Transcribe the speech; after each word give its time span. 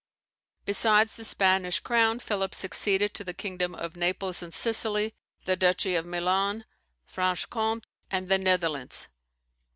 Besides 0.65 1.15
the 1.15 1.23
Spanish 1.23 1.79
crown, 1.79 2.17
Philip 2.17 2.55
succeeded 2.55 3.13
to 3.13 3.23
the 3.23 3.35
kingdom, 3.35 3.75
of 3.75 3.95
Naples 3.95 4.41
and 4.41 4.51
Sicily, 4.51 5.13
the 5.45 5.55
Duchy 5.55 5.93
of 5.93 6.07
Milan, 6.07 6.65
Franche 7.05 7.45
Comte, 7.45 7.85
and 8.09 8.27
the 8.27 8.39
Netherlands. 8.39 9.09